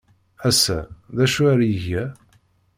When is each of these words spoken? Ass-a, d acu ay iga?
Ass-a, 0.47 0.79
d 1.15 1.17
acu 1.23 1.41
ay 1.51 1.61
iga? 1.73 2.03